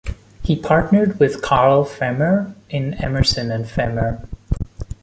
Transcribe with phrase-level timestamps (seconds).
[0.41, 4.27] He partnered with Carl Fehmer in Emerson and Fehmer.